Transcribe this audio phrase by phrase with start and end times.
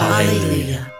[0.00, 0.90] Alleluia.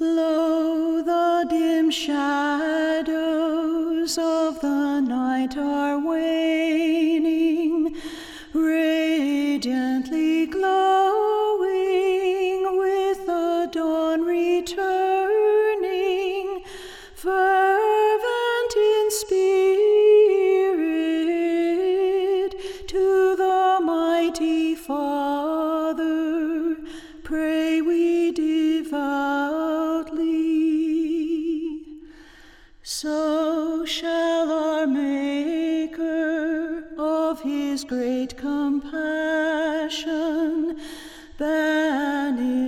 [0.00, 2.56] Lo, the dim shadows
[4.16, 6.87] of the night are waning,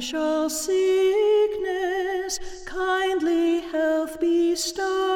[0.00, 5.09] banish all sickness, kindly health bestowing,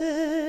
[0.00, 0.39] blessed,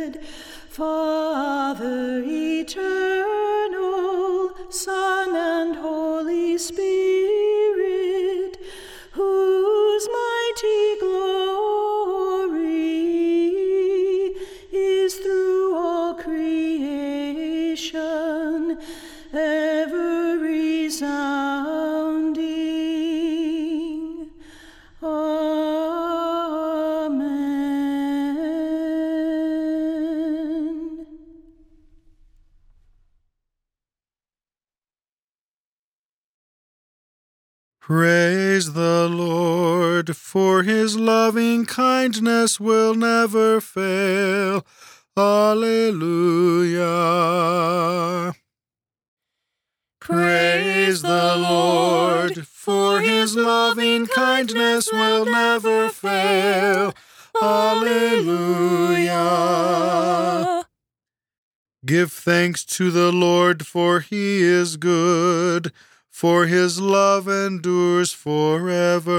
[37.91, 44.65] Praise the Lord, for his loving kindness will never fail.
[45.17, 46.87] Alleluia.
[49.99, 56.93] Praise the Lord, for his loving kindness will never fail.
[57.41, 59.11] Alleluia.
[61.85, 65.73] Give thanks to the Lord, for he is good,
[66.21, 69.17] for his love endures forever.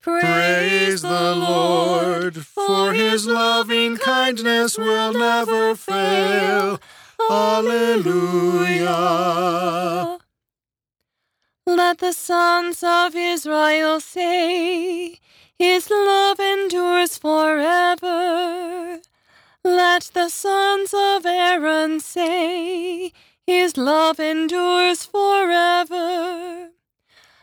[0.00, 6.80] Praise the Lord, for his loving kindness will never fail.
[7.30, 8.88] Alleluia.
[11.64, 15.20] Let the sons of Israel say,
[15.56, 18.98] His love endures forever.
[19.62, 23.12] Let the sons of Aaron say,
[23.46, 26.70] His love endures forever.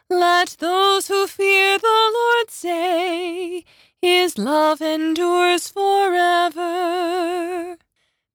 [0.09, 3.63] Let those who fear the Lord say,
[4.01, 7.77] His love endures forever.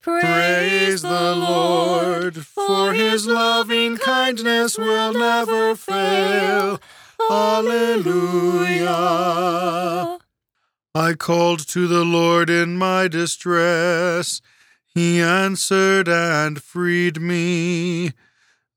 [0.00, 6.80] Praise the Lord, for his loving kindness will never fail.
[7.30, 8.86] Alleluia.
[10.94, 14.40] I called to the Lord in my distress.
[14.94, 18.12] He answered and freed me.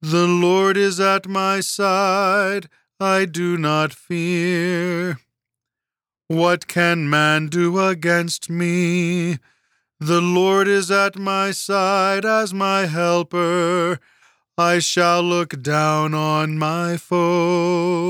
[0.02, 2.70] The Lord is at my side.
[3.00, 5.20] I do not fear.
[6.28, 9.38] What can man do against me?
[10.00, 14.00] The Lord is at my side as my helper.
[14.58, 18.01] I shall look down on my foes.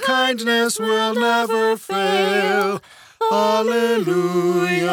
[0.00, 2.82] Kindness will never fail.
[3.32, 4.90] Alleluia.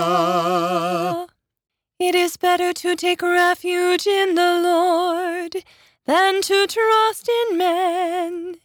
[1.99, 5.63] It is better to take refuge in the Lord
[6.05, 8.57] than to trust in men.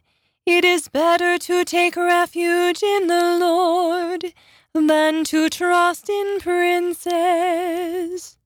[0.44, 4.34] It is better to take refuge in the Lord
[4.74, 8.36] than to trust in princes.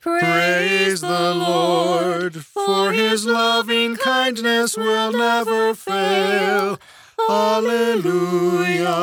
[0.00, 6.78] Praise the Lord, for his loving kindness will never fail.
[7.30, 8.98] Alleluia.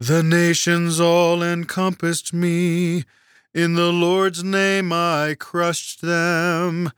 [0.00, 3.04] The nations all encompassed me.
[3.54, 6.90] In the Lord's name I crushed them.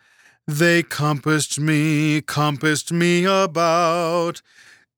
[0.47, 4.43] They compassed me, compassed me about.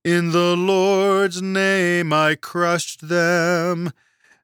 [0.05, 3.93] In the Lord's name I crushed them.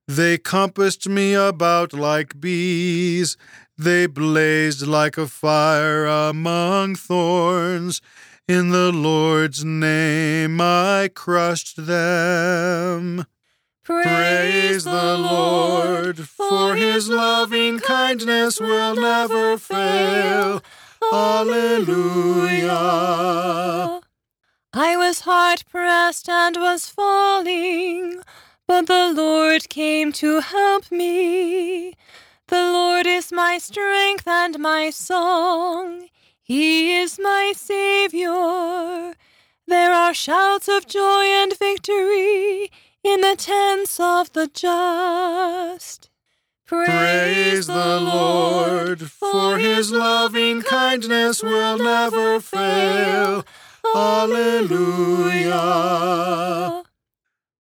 [0.06, 3.36] They compassed me about like bees.
[3.78, 8.00] They blazed like a fire among thorns.
[8.46, 13.24] In the Lord's name I crushed them.
[13.82, 20.62] Praise the Lord, for his loving kindness will never fail.
[21.10, 22.70] Alleluia.
[24.74, 28.20] I was hard pressed and was falling,
[28.66, 31.94] but the Lord came to help me.
[32.48, 36.08] The Lord is my strength and my song.
[36.46, 39.14] He is my Savior.
[39.66, 42.70] There are shouts of joy and victory
[43.02, 46.10] in the tents of the just.
[46.66, 53.46] Praise the Lord, for his loving kindness will never fail.
[53.96, 55.54] Alleluia.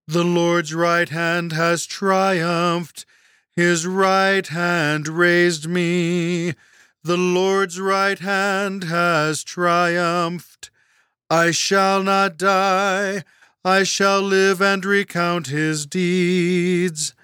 [0.06, 3.06] The Lord's right hand has triumphed.
[3.56, 6.52] His right hand raised me.
[7.04, 10.70] The Lord's right hand has triumphed.
[11.28, 13.24] I shall not die.
[13.62, 17.14] I shall live and recount his deeds.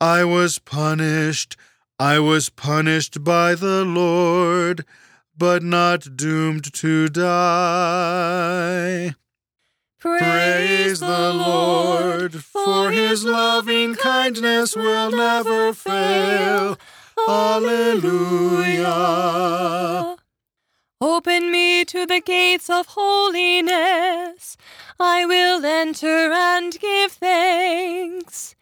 [0.00, 1.56] I was punished.
[1.98, 4.84] I was punished by the Lord,
[5.36, 8.36] but not doomed to die.
[9.98, 16.78] Praise the Lord, for his loving kindness will never fail.
[17.28, 18.94] Alleluia.
[21.00, 24.56] Open me to the gates of holiness.
[24.98, 28.54] I will enter and give thanks.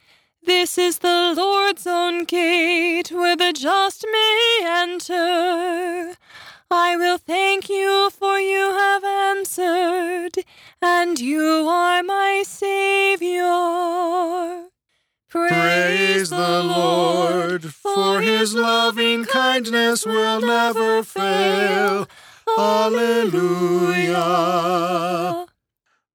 [0.45, 6.17] This is the Lord's own gate where the just may enter.
[6.71, 10.39] I will thank you, for you have answered,
[10.81, 13.43] and you are my Savior.
[15.29, 17.12] Praise the Lord,
[17.61, 22.09] for his loving kindness will never fail.
[22.59, 24.17] Alleluia.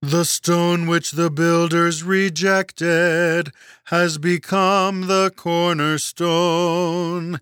[0.01, 3.51] The stone which the builders rejected
[3.85, 7.41] has become the cornerstone.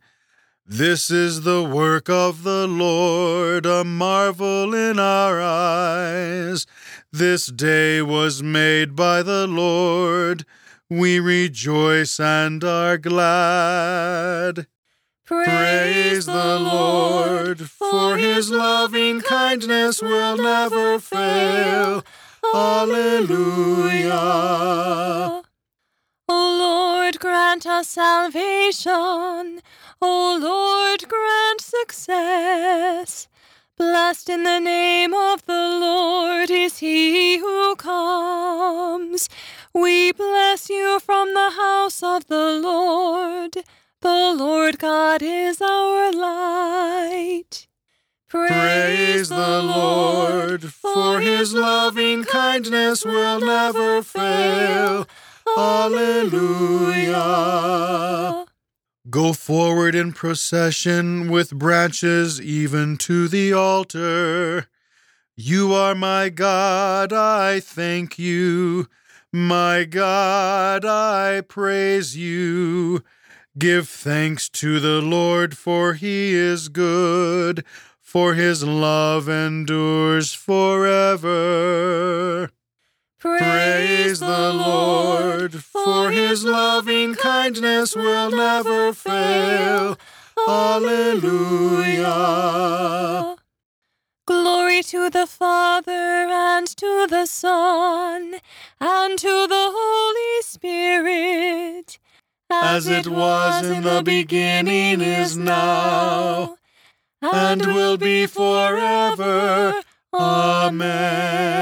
[0.66, 6.66] This is the work of the Lord, a marvel in our eyes.
[7.12, 10.46] This day was made by the Lord.
[10.90, 14.68] We rejoice and are glad.
[15.26, 22.04] Praise the Lord, for his loving kindness will never fail.
[22.54, 24.12] Alleluia.
[26.30, 29.62] O Lord, grant us salvation.
[30.00, 33.28] O Lord, grant success.
[33.78, 39.28] Blessed in the name of the Lord is he who comes.
[39.74, 43.58] We bless you from the house of the Lord.
[44.00, 47.68] The Lord God is our light.
[48.30, 55.06] Praise the Lord, for his loving kindness will never fail.
[55.58, 56.46] Alleluia.
[59.10, 64.68] Go forward in procession with branches even to the altar.
[65.36, 68.88] You are my God, I thank you.
[69.32, 73.04] My God, I praise you.
[73.58, 77.64] Give thanks to the Lord, for he is good,
[78.02, 81.30] for his love endures forever.
[83.26, 89.98] Praise the Lord, for his loving kindness will never fail.
[90.48, 92.06] Alleluia.
[94.28, 98.36] Glory to the Father and to the Son
[98.80, 101.98] and to the Holy Spirit.
[102.52, 106.58] As it was in the beginning, is now,
[107.24, 109.82] and will be forever.
[110.14, 111.56] Amen.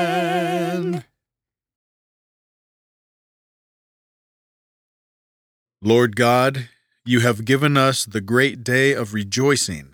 [5.85, 6.69] Lord God,
[7.03, 9.89] you have given us the great day of rejoicing.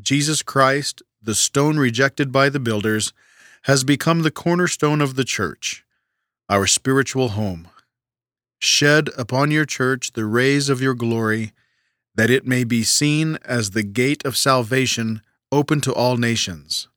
[0.00, 3.12] Jesus Christ, the stone rejected by the builders,
[3.64, 5.84] has become the cornerstone of the church,
[6.48, 7.68] our spiritual home.
[8.58, 11.52] Shed upon your church the rays of your glory,
[12.14, 15.20] that it may be seen as the gate of salvation
[15.52, 16.88] open to all nations.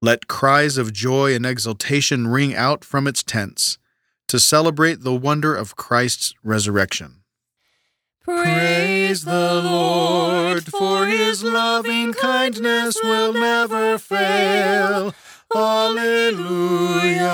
[0.00, 3.78] Let cries of joy and exultation ring out from its tents,
[4.28, 7.21] to celebrate the wonder of Christ's resurrection.
[8.24, 15.12] Praise the Lord, for his loving kindness will never fail.
[15.54, 17.28] Alleluia.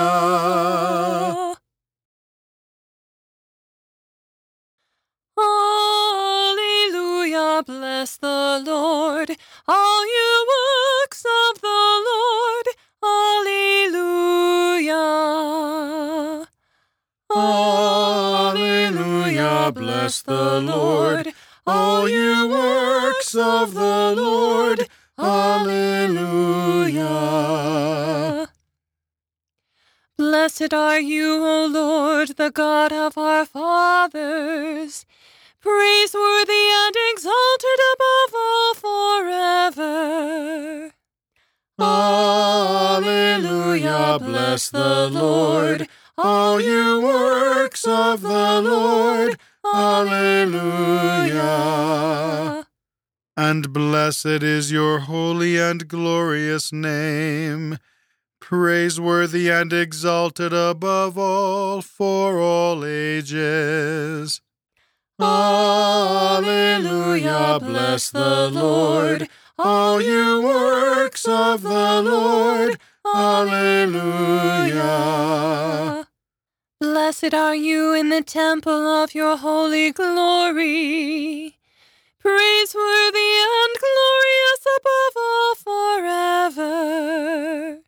[6.49, 10.28] Alleluia, bless the Lord, all you
[20.29, 21.33] the Lord,
[21.65, 24.87] all you works of the Lord.
[25.17, 27.09] Alleluia.
[30.17, 35.05] Blessed are you, O Lord, the God of our fathers,
[35.61, 40.91] praiseworthy and exalted above all forever.
[42.99, 49.37] Alleluia, bless the Lord, all you works of the Lord.
[49.79, 51.47] Alleluia.
[53.37, 57.77] And blessed is your holy and glorious name,
[58.41, 64.41] praiseworthy and exalted above all for all ages.
[65.17, 66.41] Alleluia,
[67.61, 72.77] bless the Lord, all you works of the Lord.
[73.15, 74.49] Alleluia.
[76.79, 81.57] Blessed are you in the temple of your holy glory,
[82.19, 85.55] praiseworthy and glorious above all
[86.55, 87.79] forever.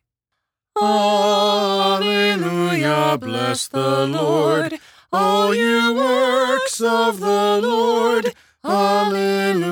[1.98, 4.78] Alleluia, bless the Lord,
[5.10, 8.34] all you works of the Lord.
[8.62, 9.62] Alleluia.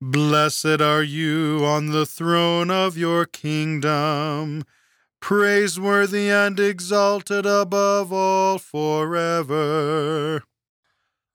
[0.00, 4.64] Blessed are you on the throne of your kingdom,
[5.22, 10.42] praiseworthy and exalted above all forever.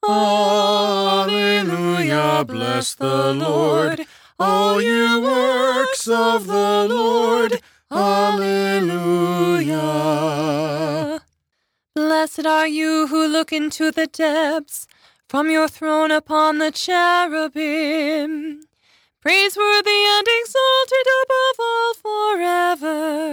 [0.07, 1.25] Alleluia,
[2.45, 4.05] bless the Lord,
[4.37, 7.61] all you works of the Lord.
[7.89, 8.51] Alleluia.
[11.95, 14.85] Blessed are you who look into the depths
[15.29, 18.61] from your throne upon the cherubim,
[19.21, 23.26] praiseworthy and exalted above all forever.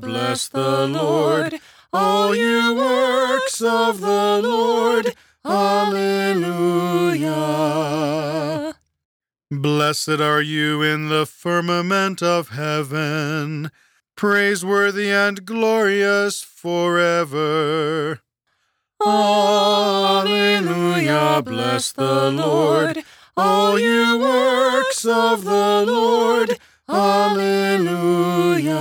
[0.00, 1.60] Bless the Lord,
[1.92, 5.14] all you works of the Lord.
[5.44, 7.32] Alleluia.
[9.50, 13.70] Blessed are you in the firmament of heaven,
[14.16, 18.20] praiseworthy and glorious forever.
[19.04, 20.32] Alleluia,
[21.44, 23.04] bless the Lord,
[23.36, 26.58] all you works of the Lord.
[26.92, 28.76] Alleluia.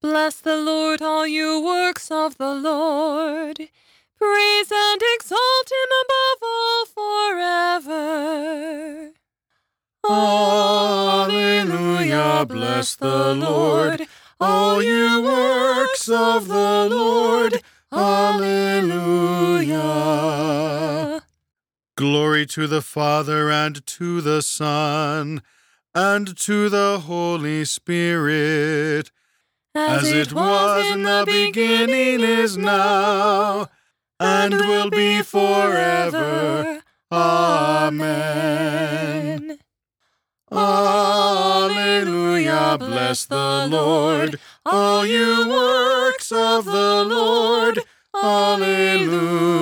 [0.00, 3.58] Bless the Lord, all you works of the Lord.
[4.16, 9.12] Praise and exalt him above all forever.
[11.28, 14.06] Alleluia, bless the Lord,
[14.40, 17.62] all you works of the Lord.
[17.92, 19.82] Alleluia.
[21.96, 25.42] Glory to the Father and to the Son
[25.98, 29.10] and to the Holy Spirit,
[29.74, 33.66] as it was in the beginning, is now,
[34.20, 36.82] and will be forever.
[37.10, 38.48] Amen.
[40.52, 41.66] Alleluia,
[42.78, 47.80] bless the Lord, all you works of the Lord.
[48.14, 49.58] Alleluia.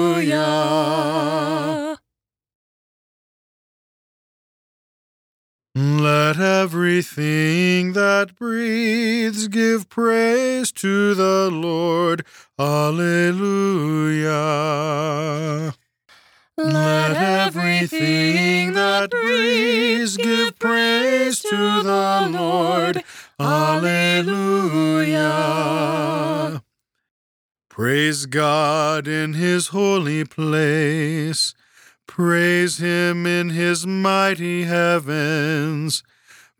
[6.66, 12.26] Everything that breathes give praise to the Lord.
[12.58, 14.32] Alleluia.
[16.56, 23.04] Let everything that breathes give praise to the Lord.
[23.38, 24.24] Alleluia.
[27.70, 31.54] Praise God in his holy place.
[32.08, 36.02] Praise him in his mighty heavens.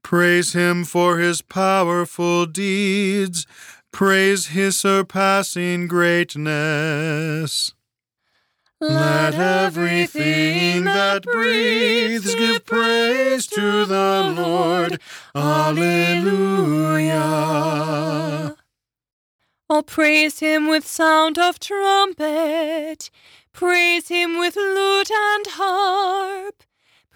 [0.07, 3.45] Praise him for his powerful deeds.
[3.91, 7.75] Praise his surpassing greatness.
[8.81, 15.01] Let everything that breathes give praise to the Lord.
[15.35, 17.17] Alleluia.
[19.69, 23.11] Oh, praise him with sound of trumpet.
[23.53, 26.63] Praise him with lute and harp.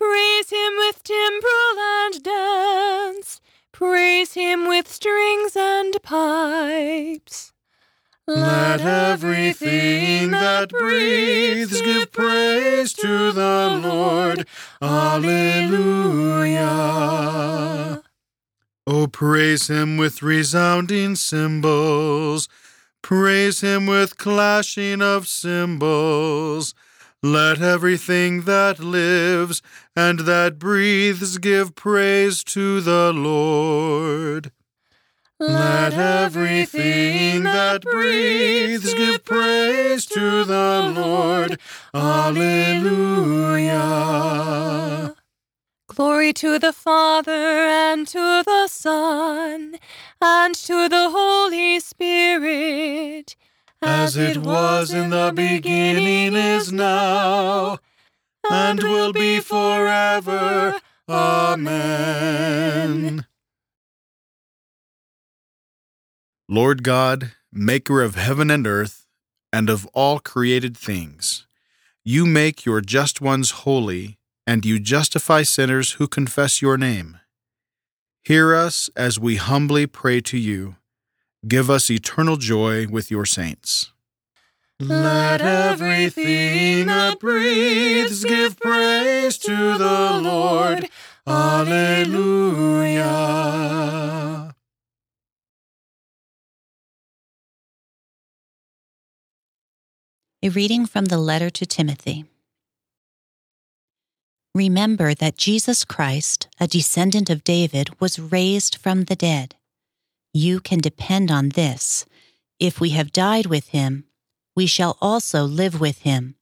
[0.01, 3.43] Praise him with timbrel and dance.
[3.71, 7.53] Praise him with strings and pipes.
[8.27, 14.47] Let everything that breathes give praise to the Lord.
[14.81, 16.63] Alleluia.
[18.87, 22.49] Oh, praise him with resounding cymbals.
[23.03, 26.73] Praise him with clashing of cymbals.
[27.23, 29.61] Let everything that lives
[29.95, 34.53] and that breathes give praise to the Lord.
[35.39, 41.59] Let everything that breathes give praise to the Lord.
[41.95, 43.81] Alleluia.
[45.89, 49.77] Glory to the Father and to the Son
[50.23, 53.37] and to the Holy Spirit,
[53.83, 57.79] As it was in the beginning, is now,
[58.51, 60.79] and will be forever.
[61.09, 62.11] Amen.
[66.49, 69.07] Lord God, maker of heaven and earth,
[69.53, 71.47] and of all created things,
[72.05, 77.19] you make your just ones holy, and you justify sinners who confess your name.
[78.23, 80.77] Hear us as we humbly pray to you.
[81.47, 83.93] Give us eternal joy with your saints.
[84.79, 90.89] Let everything that breathes give praise to the Lord.
[91.27, 93.05] Alleluia.
[100.43, 102.25] A reading from the letter to Timothy.
[104.55, 109.55] Remember that Jesus Christ, a descendant of David, was raised from the dead.
[110.33, 112.07] You can depend on this.
[112.59, 114.05] If we have died with him,
[114.55, 116.37] we shall also live with him.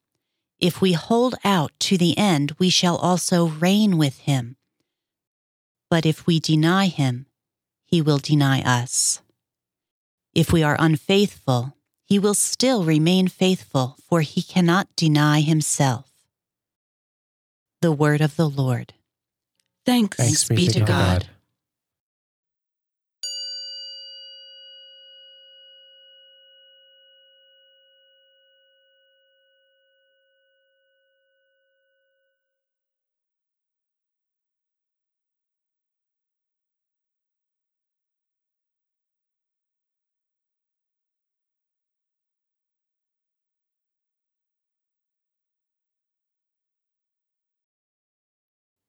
[0.58, 4.56] If we hold out to the end, we shall also reign with him.
[5.88, 7.26] But if we deny him,
[7.84, 9.22] he will deny us.
[10.34, 16.10] If we are unfaithful, he will still remain faithful, for he cannot deny himself.
[17.80, 18.94] The word of the Lord.
[19.86, 21.28] Thanks, Thanks be to God.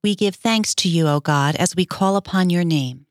[0.02, 3.06] We give thanks to you, O God, as we call upon your name.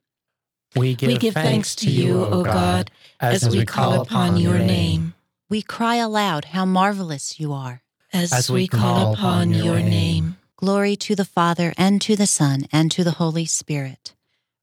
[0.74, 5.14] We give, We give thanks to you, O God, as we call upon your name,
[5.50, 7.82] We cry aloud how marvelous you are.
[8.12, 10.36] as we call upon your name.
[10.56, 14.14] Glory to the Father, and to the Son, and to the Holy Spirit.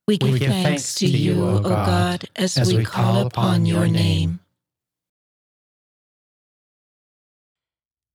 [0.08, 4.40] We give thanks to you, O God, as we call upon your name.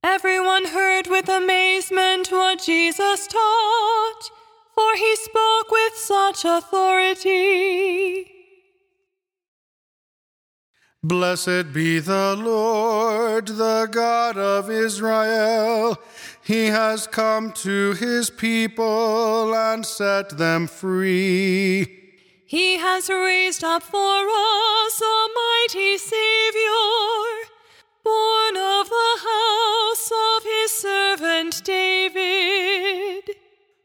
[0.02, 4.30] Everyone heard with amazement what Jesus taught,
[4.74, 8.26] for he spoke with such authority.
[11.02, 15.98] Blessed be the Lord, the God of Israel.
[16.42, 21.96] He has come to his people and set them free.
[22.46, 27.49] He has raised up for us a mighty Savior,
[28.04, 33.36] born of the house of his servant David.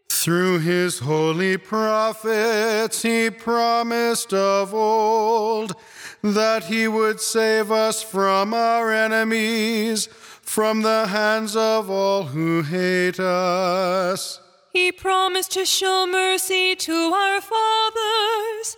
[0.10, 5.76] Through his holy prophets, he promised of old
[6.24, 10.08] that he would save us from our enemies,
[10.42, 14.40] from the hands of all who hate us.
[14.74, 18.78] He promised to show mercy to our fathers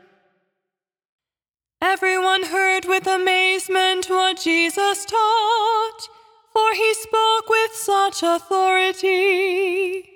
[1.81, 5.97] Everyone heard with amazement what Jesus taught,
[6.53, 10.07] for he spoke with such authority.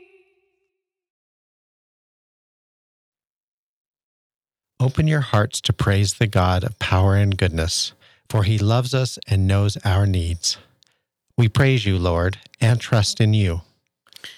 [4.80, 7.94] Open your hearts to praise the God of power and goodness,
[8.30, 10.58] for he loves us and knows our needs.
[11.36, 13.62] We praise you, Lord, and trust in you.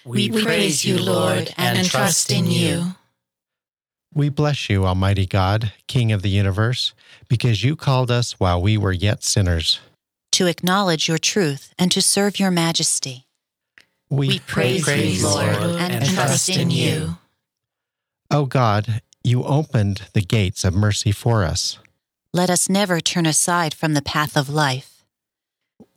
[0.05, 2.95] We praise you, Lord, and trust in you.
[4.13, 6.93] We bless you, Almighty God, King of the universe,
[7.27, 9.79] because you called us while we were yet sinners.
[10.33, 13.25] To acknowledge your truth and to serve your majesty.
[14.09, 17.17] We praise you, Lord, and trust in you.
[18.31, 21.79] O God, you opened the gates of mercy for us.
[22.33, 25.03] Let us never turn aside from the path of life.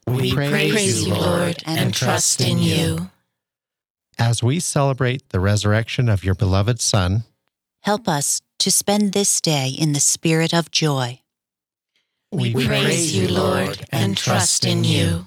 [0.06, 3.10] We praise you, Lord, and trust in you.
[4.18, 7.24] As we celebrate the resurrection of your beloved Son,
[7.82, 11.20] Help us to spend this day in the spirit of joy.
[12.32, 15.26] We praise you, Lord, and trust in you.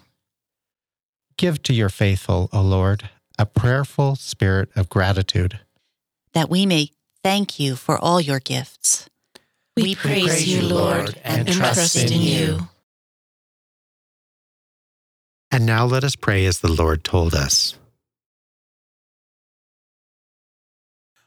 [1.37, 5.59] give to your faithful, O Lord, a prayerful spirit of gratitude.
[6.33, 6.89] that we may
[7.23, 9.07] thank you for all your gifts.
[9.77, 12.69] We praise you, Lord, and trust in you.
[15.51, 17.75] And now let us pray as the Lord told us.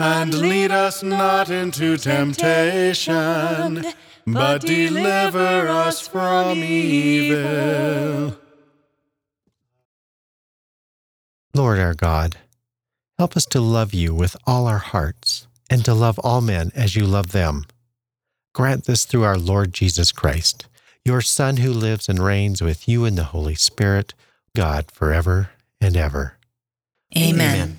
[0.00, 3.84] And lead us not into temptation,
[4.26, 8.38] but deliver us from evil.
[11.52, 12.36] Lord our God,
[13.18, 16.94] help us to love you with all our hearts and to love all men as
[16.94, 17.64] you love them.
[18.54, 20.66] Grant this through our Lord Jesus Christ,
[21.04, 24.14] your Son who lives and reigns with you in the Holy Spirit,
[24.54, 26.34] God, forever and ever.
[27.16, 27.78] Amen.